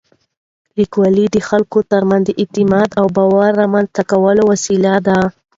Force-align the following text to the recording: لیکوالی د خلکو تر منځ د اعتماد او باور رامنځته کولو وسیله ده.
لیکوالی 0.77 1.25
د 1.31 1.37
خلکو 1.49 1.79
تر 1.91 2.01
منځ 2.09 2.23
د 2.27 2.31
اعتماد 2.41 2.89
او 2.99 3.05
باور 3.17 3.51
رامنځته 3.61 4.01
کولو 4.11 4.41
وسیله 4.51 4.93
ده. 5.07 5.19